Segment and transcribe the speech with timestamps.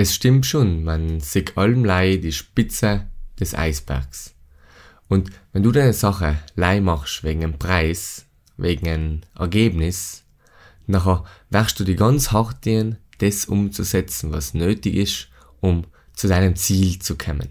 [0.00, 1.84] Es stimmt schon, man sieht allem
[2.22, 4.34] die Spitze des Eisbergs.
[5.08, 8.24] Und wenn du deine Sache lei machst wegen einem Preis,
[8.56, 10.24] wegen einem Ergebnis,
[10.86, 15.28] nachher wirst du die ganz hart gehen, das umzusetzen, was nötig ist,
[15.60, 17.50] um zu deinem Ziel zu kommen.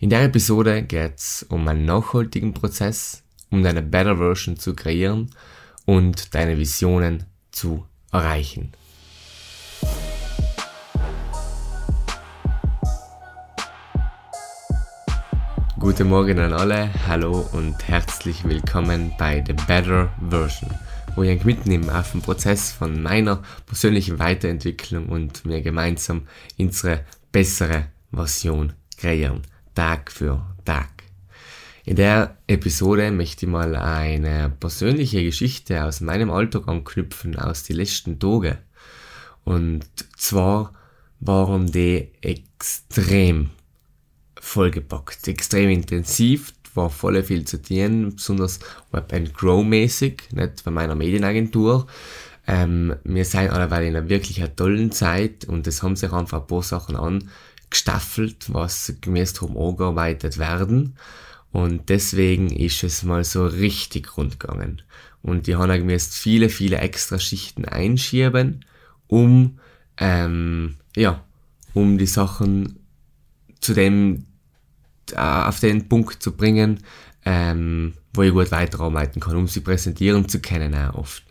[0.00, 5.30] In der Episode geht's um einen nachhaltigen Prozess, um deine Better Version zu kreieren
[5.84, 7.22] und deine Visionen
[7.52, 8.72] zu erreichen.
[15.86, 20.68] Guten Morgen an alle, hallo und herzlich willkommen bei The Better Version,
[21.14, 26.26] wo ich euch mitnehme auf den Prozess von meiner persönlichen Weiterentwicklung und wir gemeinsam
[26.58, 29.42] unsere bessere Version kreieren,
[29.76, 31.04] Tag für Tag.
[31.84, 37.76] In der Episode möchte ich mal eine persönliche Geschichte aus meinem Alltag anknüpfen, aus den
[37.76, 38.58] letzten Tagen.
[39.44, 39.84] Und
[40.16, 40.72] zwar
[41.20, 43.50] waren die extrem
[44.46, 48.60] vollgepackt, extrem intensiv, war voll viel zu tun, besonders
[48.92, 51.86] Web and Grow mäßig, nicht bei meiner Medienagentur.
[52.46, 56.46] Ähm, wir sind alle in einer wirklich tollen Zeit und es haben sich einfach ein
[56.46, 60.96] paar Sachen angestaffelt, was gemäß darum angearbeitet werden.
[61.50, 64.82] Und deswegen ist es mal so richtig rund gegangen.
[65.22, 68.64] Und die haben gemäß viele, viele extra Schichten einschieben,
[69.08, 69.58] um,
[69.96, 71.24] ähm, ja,
[71.74, 72.78] um die Sachen
[73.60, 74.25] zu dem
[75.12, 76.80] äh, auf den Punkt zu bringen,
[77.24, 81.22] ähm, wo ich gut weiterarbeiten kann, um sie präsentieren zu können auch oft.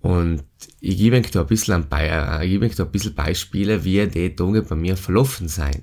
[0.00, 0.44] Und
[0.80, 4.62] ich gebe euch da ein bisschen, äh, ich da ein bisschen Beispiele, wie die Tage
[4.62, 5.82] bei mir verlaufen sein.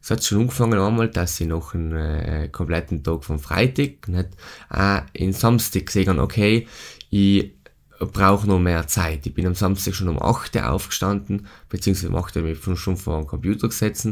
[0.00, 4.28] Es hat schon angefangen einmal, dass ich noch einen äh, kompletten Tag vom Freitag, nicht,
[4.70, 6.66] äh, in Samstag gesehen okay,
[7.10, 7.52] ich
[7.98, 9.26] brauche noch mehr Zeit.
[9.26, 12.96] Ich bin am Samstag schon um 8 Uhr aufgestanden, beziehungsweise um 8 Uhr mich schon
[12.96, 14.08] vor den Computer gesetzt,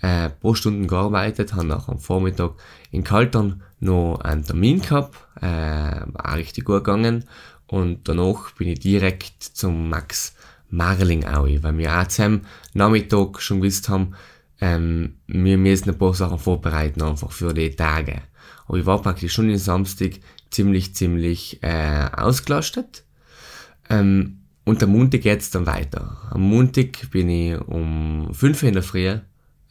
[0.00, 2.52] äh, paar Stunden gearbeitet, habe auch am Vormittag
[2.90, 7.24] in Kaltern noch einen Termin gehabt, äh, auch richtig gut gegangen
[7.66, 10.34] und danach bin ich direkt zum Max
[10.70, 12.42] Marling auch, weil wir auch am
[12.72, 14.14] Nachmittag schon gewusst haben,
[14.60, 18.22] ähm, wir müssen ein paar Sachen vorbereiten einfach für die Tage.
[18.66, 20.12] Aber ich war praktisch schon den Samstag
[20.50, 23.04] ziemlich, ziemlich äh, ausgelastet.
[23.90, 26.16] Ähm, und am Montag geht's dann weiter.
[26.30, 29.18] Am Montag bin ich um 5 Uhr in der Früh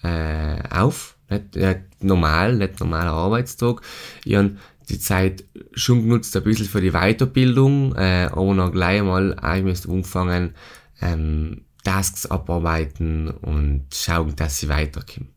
[0.03, 1.17] äh, auf.
[1.29, 3.81] Nicht, äh, normal, nicht normaler Arbeitstag.
[4.23, 4.57] Ich habe
[4.89, 9.87] die Zeit schon genutzt ein bisschen für die Weiterbildung, äh, aber noch gleich einmal eigentlich
[9.87, 10.53] anfangen,
[11.01, 15.29] ähm, Tasks abarbeiten und schauen, dass sie weiterkommen.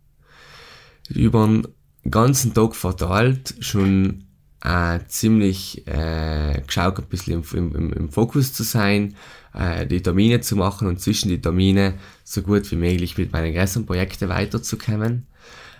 [1.09, 1.67] Über den
[2.11, 4.26] ganzen Tag verteilt schon
[4.63, 9.15] äh, ziemlich äh, geschaut, ein bisschen im, im, im Fokus zu sein,
[9.55, 11.95] äh, die Termine zu machen und zwischen die Termine
[12.25, 15.27] so gut wie möglich mit meinen größeren Projekten weiterzukommen.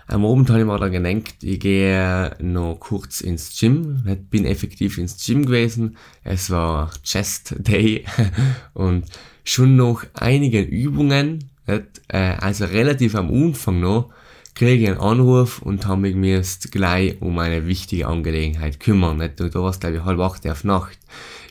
[0.09, 4.05] Am Abend habe ich mir dann gedacht, ich gehe noch kurz ins Gym.
[4.07, 5.97] Ich bin effektiv ins Gym gewesen.
[6.23, 8.05] Es war Chest Day
[8.75, 9.07] und
[9.43, 14.11] schon noch einige Übungen, äh, also relativ am Anfang noch,
[14.57, 19.19] kriege ich einen Anruf und habe mich jetzt gleich um eine wichtige Angelegenheit kümmern.
[19.19, 19.41] Nicht?
[19.41, 20.99] Und da war es, glaube ich, halb acht auf Nacht.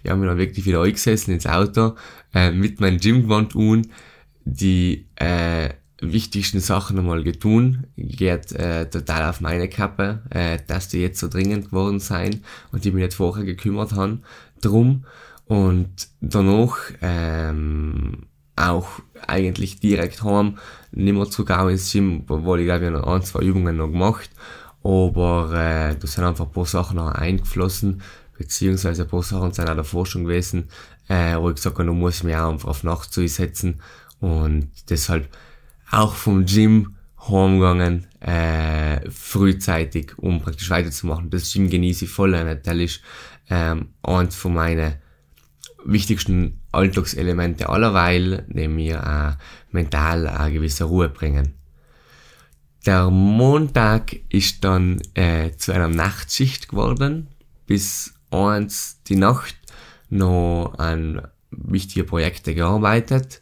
[0.03, 1.93] Ich habe mich dann wirklich wieder eingesessen ins Auto,
[2.33, 3.87] äh, mit meinem Gymgewand un,
[4.43, 5.69] die äh,
[6.01, 7.85] wichtigsten Sachen einmal getun.
[7.95, 12.41] Geht äh, total auf meine Kappe, äh, dass die jetzt so dringend geworden sein
[12.71, 14.23] und die mich nicht vorher gekümmert haben
[14.61, 15.05] drum.
[15.45, 18.87] Und danach ähm, auch
[19.27, 20.57] eigentlich direkt heim,
[20.91, 23.87] nicht mehr zurück auch ins Gym, weil ich glaube, ich noch ein, zwei Übungen noch
[23.87, 24.29] gemacht.
[24.83, 28.01] Aber äh, da sind einfach ein paar Sachen noch eingeflossen,
[28.37, 30.69] beziehungsweise ein paar Sachen sind auch davor schon gewesen,
[31.07, 33.81] äh, wo ich gesagt habe, da muss ich mich auch einfach auf Nacht zusetzen
[34.19, 35.27] und deshalb
[35.91, 36.95] auch vom Gym
[37.27, 41.29] heimgegangen, äh, frühzeitig, um praktisch weiterzumachen.
[41.29, 43.01] Das Gym genieße ich voll, ist
[43.49, 44.95] ähm, eins von meinen
[45.85, 51.53] wichtigsten Alltagselemente allerweil, die mir äh, mental eine gewisse Ruhe bringen.
[52.85, 57.27] Der Montag ist dann äh, zu einer Nachtschicht geworden,
[57.65, 59.55] bis eins die Nacht
[60.09, 61.21] noch an
[61.51, 63.41] wichtige Projekte gearbeitet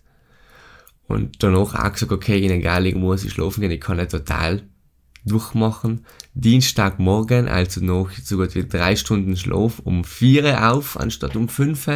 [1.07, 4.11] und danach auch gesagt, okay, in egal, ich muss ich schlafen gehen, ich kann nicht
[4.11, 4.63] total
[5.25, 6.05] durchmachen.
[6.33, 11.87] Dienstagmorgen, also noch so gut wie drei Stunden Schlaf, um vier auf, anstatt um fünf.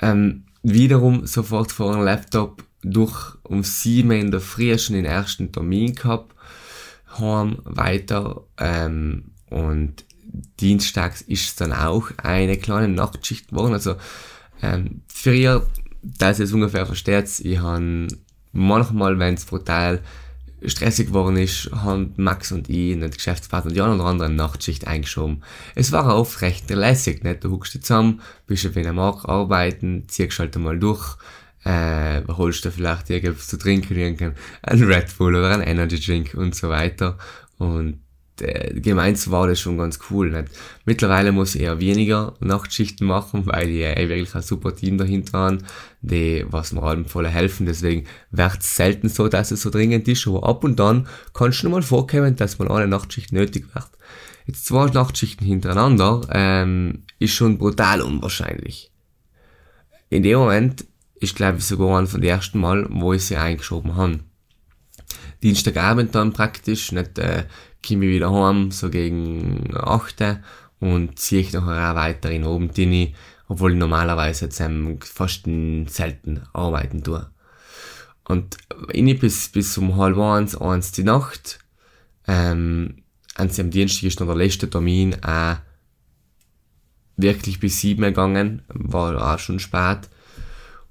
[0.00, 5.52] Ähm, wiederum sofort vor dem Laptop durch um sieben in der Früh schon den ersten
[5.52, 6.34] Termin gehabt,
[7.18, 10.04] heim weiter ähm, und
[10.60, 13.74] dienstags ist dann auch eine kleine Nachtschicht geworden.
[13.74, 13.96] Also
[14.62, 15.66] ähm, früher,
[16.02, 18.08] dass ihr es ungefähr versteht, ich habe
[18.52, 20.00] manchmal, wenn es brutal
[20.66, 25.42] stressig geworden ist, haben Max und ich, nicht Geschäftspartner, die eine oder andere Nachtschicht eingeschoben.
[25.74, 27.44] Es war oft recht lässig, nicht?
[27.44, 31.16] Du huckst dich zusammen, bist auf einem Markt arbeiten, ziehst halt einmal durch,
[31.64, 36.34] äh, holst du vielleicht irgendwas zu trinken, irgendein, ein Red Bull oder ein Energy Drink
[36.34, 37.18] und so weiter.
[37.58, 38.00] Und
[38.74, 40.30] gemeint war das schon ganz cool.
[40.30, 40.48] Nicht?
[40.84, 45.38] Mittlerweile muss ich eher weniger Nachtschichten machen, weil ich äh, wirklich ein super Team dahinter
[45.38, 45.58] habe,
[46.00, 47.66] die was mir allem voll helfen.
[47.66, 51.50] Deswegen wird es selten so, dass es so dringend ist, aber ab und dann kann
[51.50, 53.88] es schon mal vorkommen, dass mal eine Nachtschicht nötig wird.
[54.46, 58.90] Jetzt zwei Nachtschichten hintereinander ähm, ist schon brutal unwahrscheinlich.
[60.08, 60.84] In dem Moment
[61.20, 64.20] ist, glaube ich, sogar ein von den ersten Mal, wo ich sie eingeschoben habe.
[65.42, 67.44] Dienstagabend dann praktisch, nicht äh,
[67.86, 70.40] komme ich wieder heim, so gegen 8
[70.80, 73.14] und ziehe ich nachher auch weiter in oben rein,
[73.48, 75.44] obwohl ich normalerweise jetzt ähm, fast
[75.86, 77.30] selten arbeiten tue.
[78.24, 78.58] Und
[78.92, 81.58] ich bis, bis um halb eins, eins die Nacht,
[82.28, 83.02] ähm,
[83.34, 85.56] an am Dienstag ist noch der letzte Termin auch
[87.16, 90.08] wirklich bis sieben gegangen, war auch schon spät.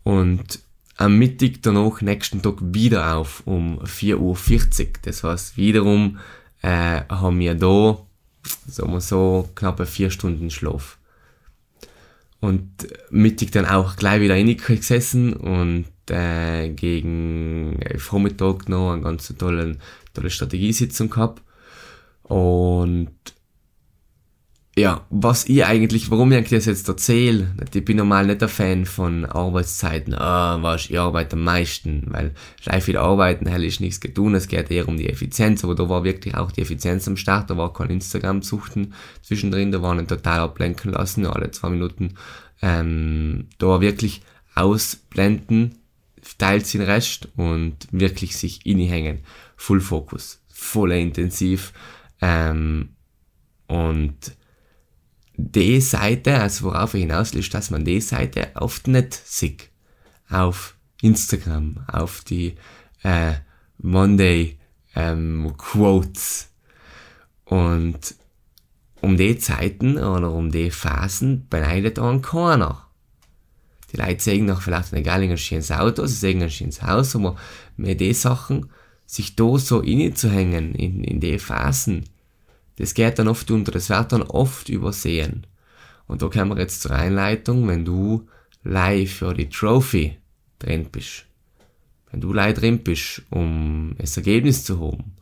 [0.04, 0.60] Und
[1.00, 4.88] am Mittag danach, nächsten Tag wieder auf um 4.40 Uhr.
[5.04, 6.20] Das heißt, wiederum
[6.62, 8.00] äh, haben wir da,
[8.68, 10.98] sagen wir so, knappe vier Stunden Schlaf.
[12.42, 12.70] Und
[13.12, 19.78] mittig dann auch gleich wieder reingesessen und äh, gegen Vormittag noch eine ganz tolle,
[20.14, 21.42] tolle Strategiesitzung gehabt.
[22.24, 23.14] Und
[24.80, 28.86] ja, was ich eigentlich, warum ich das jetzt erzähle, ich bin normal nicht ein Fan
[28.86, 32.34] von Arbeitszeiten, ah, was, ich arbeite am meisten, weil
[32.64, 35.90] gleich viel arbeiten, hell ist nichts getan, es geht eher um die Effizienz, aber da
[35.90, 40.08] war wirklich auch die Effizienz am Start, da war kein Instagram-Zuchten zwischendrin, da war nicht
[40.08, 42.16] total ablenken lassen, alle zwei Minuten,
[42.62, 44.22] ähm, da war wirklich
[44.56, 45.76] ausblenden,
[46.38, 49.20] teilt den Rest und wirklich sich inhängen,
[49.58, 51.74] Full Focus, voll intensiv,
[52.22, 52.90] ähm,
[53.68, 54.39] und
[55.40, 59.70] die Seite, also worauf er hinaus will, dass man die Seite oft nicht sieht.
[60.30, 62.56] Auf Instagram, auf die
[63.04, 63.34] äh,
[63.78, 64.60] Monday
[64.96, 66.50] ähm, Quotes.
[67.46, 68.16] Und
[69.02, 72.86] um die Zeiten oder um die Phasen beneidet einen keiner.
[73.92, 77.38] Die Leute sehen noch vielleicht ein schönes Auto, sie sehen ein schönes Haus, aber
[77.78, 78.70] mit den Sachen,
[79.06, 82.06] sich da so innezuhängen in, in die Phasen,
[82.80, 85.46] das geht dann oft unter, das wird dann oft übersehen.
[86.08, 88.28] Und da kommen wir jetzt zur Einleitung, wenn du
[88.64, 90.18] live für die Trophy
[90.60, 91.26] drin bist.
[92.10, 95.16] Wenn du live drin bist, um das Ergebnis zu haben,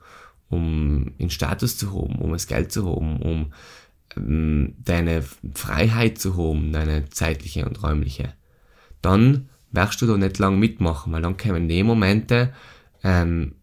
[0.49, 3.51] um den Status zu haben, um das Geld zu haben, um
[4.15, 5.23] ähm, deine
[5.55, 8.33] Freiheit zu haben, deine zeitliche und räumliche,
[9.01, 12.53] dann wirst du da nicht lang mitmachen, weil dann kommen die Momente,
[13.03, 13.55] ähm,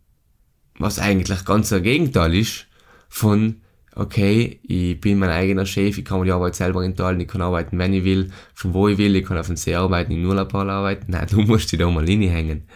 [0.79, 2.67] was eigentlich ganz ein Gegenteil ist
[3.09, 3.61] von
[3.97, 7.43] okay, ich bin mein eigener Chef, ich kann mir die Arbeit selber einteilen, ich kann
[7.43, 10.25] arbeiten, wenn ich will, von wo ich will, ich kann auf dem See arbeiten, in
[10.25, 11.13] Urlaubal arbeiten.
[11.13, 12.69] Nein, du musst dich da mal hängen.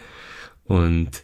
[0.63, 1.23] Und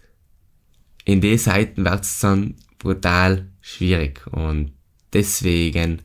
[1.06, 4.26] in den Seiten wird es dann brutal schwierig.
[4.28, 4.74] Und
[5.14, 6.02] deswegen,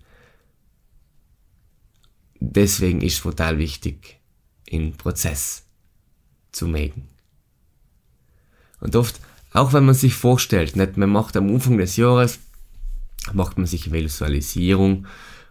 [2.39, 4.21] deswegen ist es brutal wichtig,
[4.67, 5.67] in Prozess
[6.53, 7.09] zu machen.
[8.81, 9.21] Und oft,
[9.53, 12.39] auch wenn man sich vorstellt, nicht, man macht am Anfang des Jahres
[13.35, 15.07] macht man sich Visualisierung,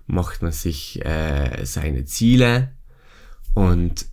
[0.07, 2.71] macht man sich äh, seine Ziele
[3.53, 4.05] und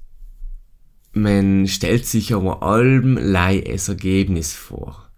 [1.12, 5.11] man stellt sich aber allerlei das Ergebnis vor.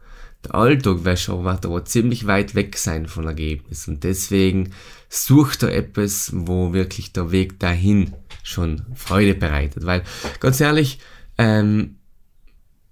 [0.44, 4.72] Der Alltag wird aber ziemlich weit weg sein von Ergebnis und deswegen
[5.08, 8.14] sucht er etwas, wo wirklich der Weg dahin
[8.44, 9.84] schon Freude bereitet.
[9.84, 10.04] Weil,
[10.38, 11.00] ganz ehrlich,
[11.36, 11.96] ähm,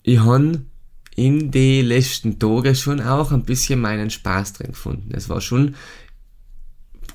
[0.02, 0.62] ich habe
[1.16, 5.10] in die letzten Tage schon auch ein bisschen meinen Spaß drin gefunden.
[5.14, 5.74] Es war schon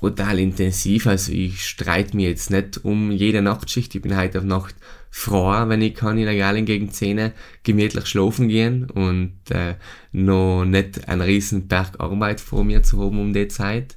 [0.00, 4.44] brutal intensiv, also ich streite mir jetzt nicht um jede Nachtschicht, ich bin heute auf
[4.44, 4.74] Nacht
[5.10, 7.30] froh, wenn ich kann in der Galen gegen 10
[7.62, 9.76] gemütlich schlafen gehen und äh,
[10.10, 13.96] noch nicht einen riesen Berg Arbeit vor mir zu haben um die Zeit.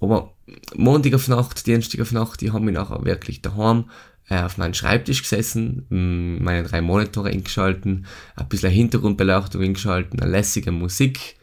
[0.00, 0.34] Aber
[0.76, 3.84] Montag auf Nacht, Dienstag auf Nacht, ich habe mich nachher wirklich daheim
[4.30, 8.06] äh, auf meinen Schreibtisch gesessen, meine drei Monitore eingeschalten,
[8.36, 11.36] ein bisschen Hintergrundbeleuchtung eingeschalten, eine lässige Musik,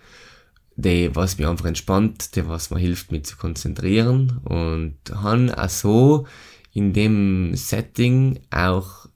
[0.77, 5.69] die was mir einfach entspannt, die was mir hilft, mich zu konzentrieren und han auch
[5.69, 6.27] so
[6.73, 9.07] in dem Setting auch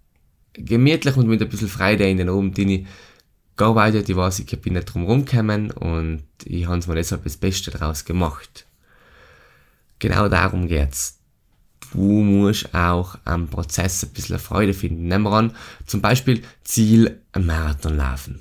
[0.53, 2.85] gemütlich und mit ein bisschen Freude in den oben, die
[3.55, 7.71] gearbeitet, ich weiß, ich bin nicht drum rumgekommen und ich habe mir deshalb das Beste
[7.71, 8.65] daraus gemacht.
[9.99, 11.20] Genau darum geht's
[11.91, 15.07] du musst auch am Prozess ein bisschen Freude finden.
[15.07, 18.39] Nehmen wir an, zum Beispiel Ziel, ein Marathon laufen.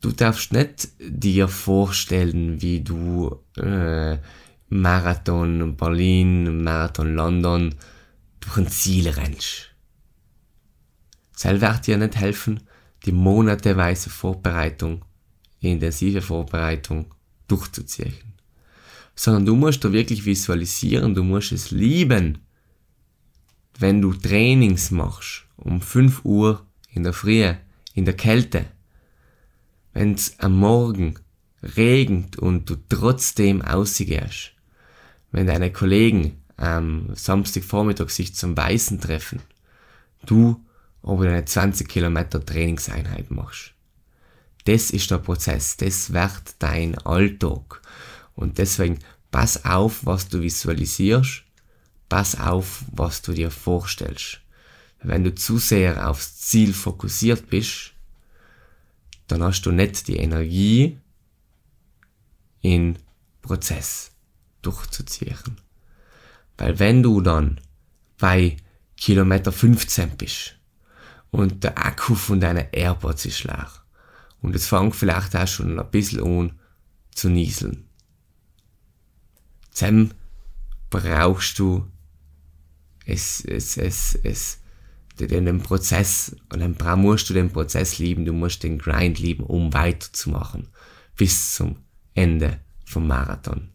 [0.00, 4.18] du darfst nicht dir vorstellen, wie du äh,
[4.68, 7.74] Marathon Berlin, Marathon London
[8.40, 9.74] durch ein Ziel rennst.
[11.40, 12.60] Das wird dir nicht helfen,
[13.04, 15.04] die monateweise Vorbereitung,
[15.62, 17.14] die intensive Vorbereitung
[17.46, 18.27] durchzuziehen.
[19.18, 22.38] Sondern du musst da wirklich visualisieren, du musst es lieben,
[23.76, 27.52] wenn du Trainings machst, um 5 Uhr in der Früh,
[27.94, 28.66] in der Kälte,
[29.92, 31.16] wenn es am Morgen
[31.62, 34.52] regnet und du trotzdem ausgehst,
[35.32, 39.40] wenn deine Kollegen am Samstagvormittag sich zum Weißen treffen,
[40.26, 40.64] du
[41.02, 43.72] aber deine 20 Kilometer Trainingseinheit machst.
[44.66, 47.82] Das ist der Prozess, das wird dein Alltag.
[48.38, 49.00] Und deswegen
[49.32, 51.42] pass auf, was du visualisierst,
[52.08, 54.40] pass auf, was du dir vorstellst.
[55.02, 57.94] Wenn du zu sehr aufs Ziel fokussiert bist,
[59.26, 60.98] dann hast du nicht die Energie,
[62.60, 62.96] in
[63.42, 64.12] Prozess
[64.62, 65.60] durchzuziehen.
[66.58, 67.60] Weil wenn du dann
[68.18, 68.56] bei
[68.96, 70.54] Kilometer 15 bist
[71.32, 73.68] und der Akku von deiner AirPods ist leer
[74.42, 76.52] und es fängt vielleicht auch schon ein bisschen an
[77.10, 77.87] zu nieseln,
[79.82, 80.14] dann
[80.90, 81.86] brauchst du
[83.06, 84.60] es, es, es, es,
[85.18, 89.72] den, Prozess, und dann musst du den Prozess lieben, du musst den Grind lieben, um
[89.72, 90.68] weiterzumachen.
[91.16, 91.76] Bis zum
[92.14, 93.68] Ende vom Marathon.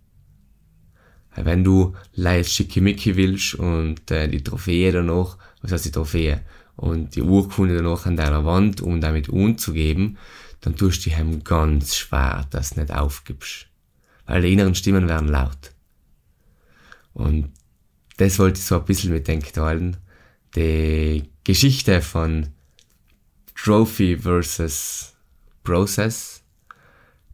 [1.35, 6.41] Wenn du leicht schickimicki willst und äh, die Trophäe danach, was heißt die Trophäe,
[6.75, 10.17] und die Urkunde danach an deiner Wand, um damit umzugeben,
[10.61, 13.67] dann tust du dich ganz schwer, dass du nicht aufgibst.
[14.25, 15.72] Weil die inneren Stimmen werden laut.
[17.13, 17.51] Und
[18.17, 19.27] das wollte ich so ein bisschen mit
[19.57, 19.97] halten.
[20.55, 22.47] Die Geschichte von
[23.55, 25.13] Trophy versus
[25.63, 26.43] Process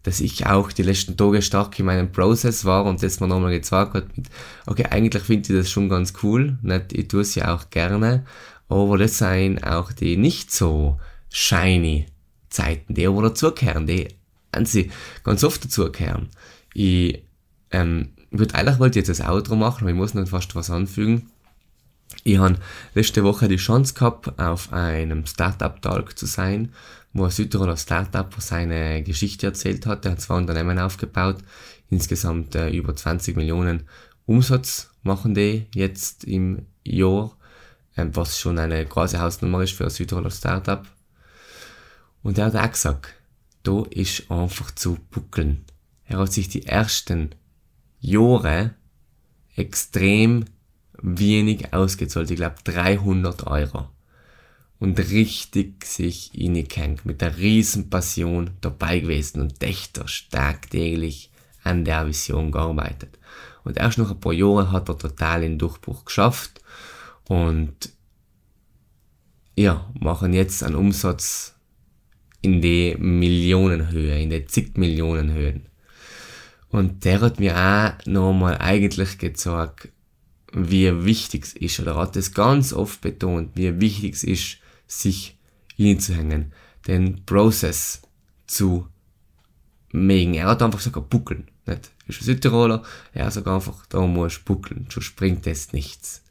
[0.03, 3.51] dass ich auch die letzten Tage stark in meinem Prozess war und das mir nochmal
[3.51, 4.27] gezeigt hat mit,
[4.65, 8.25] okay, eigentlich finde ich das schon ganz cool, nicht, ich tue es ja auch gerne,
[8.69, 12.07] aber das sind auch die nicht so shiny
[12.49, 14.07] Zeiten, die aber dazugehören, die
[14.51, 14.91] an sie
[15.23, 16.29] ganz oft dazugehören.
[16.73, 17.23] Ich,
[17.71, 21.31] ähm, würde eigentlich wollte jetzt das Outro machen, aber ich muss noch fast was anfügen.
[22.23, 22.55] Ich habe
[22.95, 26.69] letzte Woche die Chance gehabt, auf einem Startup-Talk zu sein
[27.13, 30.05] wo ein Südtiroler Startup seine Geschichte erzählt hat.
[30.05, 31.37] Er hat zwei Unternehmen aufgebaut,
[31.89, 33.83] insgesamt äh, über 20 Millionen
[34.25, 37.35] Umsatz machen die jetzt im Jahr,
[37.95, 40.85] äh, was schon eine große Hausnummer ist für ein Südtiroler Startup.
[42.21, 43.13] Und er hat auch gesagt,
[43.63, 45.65] da ist einfach zu buckeln.
[46.05, 47.33] Er hat sich die ersten
[47.99, 48.75] Jahre
[49.55, 50.45] extrem
[51.01, 52.31] wenig ausgezahlt.
[52.31, 53.89] Ich glaube 300 Euro
[54.79, 61.31] und richtig sich innegehängt, mit der riesen Passion dabei gewesen und dächter tagtäglich
[61.63, 63.19] an der Vision gearbeitet.
[63.63, 66.61] Und erst nach ein paar Jahren hat er total den Durchbruch geschafft
[67.27, 67.91] und
[69.55, 71.55] ja, machen jetzt einen Umsatz
[72.41, 75.67] in die Millionenhöhe, in die zig Millionenhöhen.
[76.69, 79.89] Und der hat mir auch nochmal eigentlich gezeigt,
[80.53, 84.57] wie wichtig es ist, oder hat es ganz oft betont, wie wichtig es ist,
[84.87, 85.37] sich
[85.75, 86.53] hinzuhängen,
[86.87, 88.01] den Prozess
[88.47, 88.87] zu
[89.91, 90.35] mögen.
[90.35, 91.47] Er hat einfach sogar buckeln.
[91.65, 91.91] Nicht?
[92.07, 92.83] Ist ein Südtiroler,
[93.13, 96.23] er sagt einfach, da musst du buckeln, sonst springt das nichts.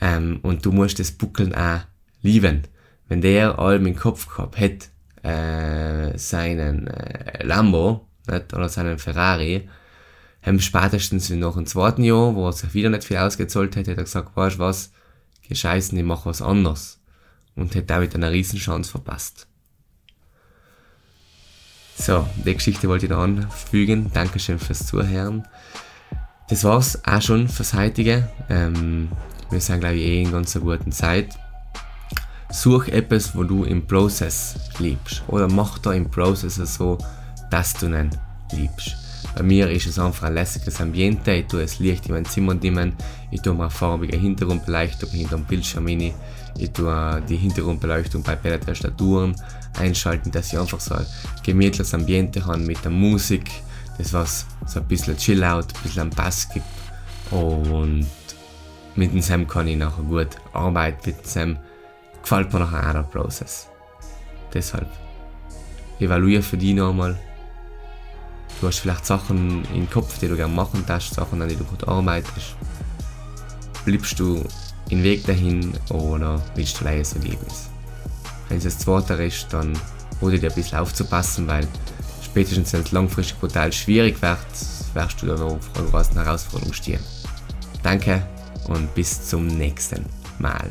[0.00, 1.80] Ähm, und du musst das Buckeln auch
[2.22, 2.62] lieben.
[3.08, 4.88] Wenn der allem im Kopf gehabt hätte,
[5.22, 8.54] äh, seinen äh, Lambo nicht?
[8.54, 9.68] oder seinen Ferrari,
[10.42, 13.98] haben spätestens nach dem zweiten Jahr, wo er sich wieder nicht viel ausgezahlt hätte, hat
[13.98, 14.92] er gesagt, weißt du was,
[15.48, 17.00] gescheißen, ich mach was anderes
[17.56, 19.46] und hätte damit eine Riesenchance verpasst.
[21.96, 24.10] So, die Geschichte wollte ich da anfügen.
[24.14, 25.46] Dankeschön fürs Zuhören.
[26.48, 28.28] Das war's auch schon fürs heutige.
[28.48, 29.08] Ähm,
[29.50, 31.36] wir sind, glaube ich, eh in ganz einer guten Zeit.
[32.50, 35.22] Such etwas, wo du im Prozess liebst.
[35.26, 36.98] Oder mach da im Prozess so,
[37.50, 38.10] dass du ihn
[38.52, 38.96] liebst.
[39.36, 41.32] Bei mir ist es einfach ein lässiges Ambiente.
[41.32, 42.94] Ich tue es Licht in mein Zimmer dimmen.
[43.30, 46.12] Ich tue mir farbige Hintergrundbeleuchtung hinter dem Bildschirm rein.
[46.56, 49.36] Ich tue die Hintergrundbeleuchtung bei beiden Tastaturen
[49.78, 51.06] einschalten, dass ich einfach so ein
[51.44, 53.50] gemütliches Ambiente habe mit der Musik,
[53.96, 56.66] das was so ein bisschen Chill-Out, ein bisschen Bass gibt.
[57.30, 58.06] Und
[58.96, 60.98] mit dem Sam kann ich nachher gut arbeiten.
[61.06, 61.58] Mit dem Sam
[62.22, 63.68] gefällt mir nachher auch der Prozess.
[64.52, 64.88] Deshalb
[66.00, 67.16] evaluiere für dich nochmal.
[68.60, 71.64] Du hast vielleicht Sachen im Kopf, die du gerne machen darfst, Sachen, an die du
[71.64, 72.56] gut arbeitest.
[73.84, 74.44] Bleibst du
[74.90, 77.68] den Weg dahin oder willst du gleich das Ergebnis?
[78.48, 79.78] Wenn es das zweite ist, dann
[80.20, 81.66] oder dir ein bisschen aufzupassen, weil
[82.22, 84.38] spätestens wenn es langfristig brutal schwierig wird,
[84.94, 87.00] wirst du dann auch vor einer großen Herausforderung stehen.
[87.82, 88.26] Danke
[88.66, 90.04] und bis zum nächsten
[90.38, 90.68] Mal.